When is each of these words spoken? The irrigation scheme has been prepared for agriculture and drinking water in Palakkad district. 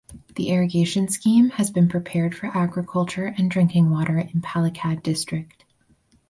The 0.35 0.49
irrigation 0.49 1.09
scheme 1.09 1.51
has 1.51 1.69
been 1.69 1.87
prepared 1.87 2.33
for 2.33 2.47
agriculture 2.57 3.35
and 3.37 3.51
drinking 3.51 3.91
water 3.91 4.17
in 4.17 4.41
Palakkad 4.41 5.03
district. 5.03 5.63